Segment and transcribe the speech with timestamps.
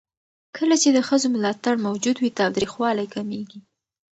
[0.57, 3.59] کله چې د ښځو ملاتړ موجود وي، تاوتريخوالی کمېږي.